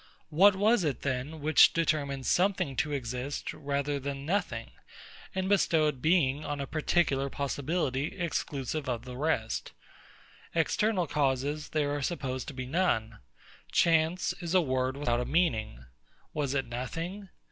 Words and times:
What 0.31 0.55
was 0.55 0.83
it, 0.83 1.03
then, 1.03 1.41
which 1.41 1.73
determined 1.73 2.25
Something 2.25 2.75
to 2.77 2.91
exist 2.91 3.53
rather 3.53 3.99
than 3.99 4.25
Nothing, 4.25 4.71
and 5.35 5.47
bestowed 5.47 6.01
being 6.01 6.43
on 6.43 6.59
a 6.59 6.65
particular 6.65 7.29
possibility, 7.29 8.17
exclusive 8.17 8.89
of 8.89 9.05
the 9.05 9.15
rest? 9.15 9.73
External 10.55 11.05
causes, 11.05 11.69
there 11.69 11.95
are 11.95 12.01
supposed 12.01 12.47
to 12.47 12.55
be 12.55 12.65
none. 12.65 13.19
Chance 13.71 14.33
is 14.39 14.55
a 14.55 14.59
word 14.61 14.97
without 14.97 15.21
a 15.21 15.23
meaning. 15.25 15.85
Was 16.33 16.55
it 16.55 16.65
Nothing? 16.65 17.29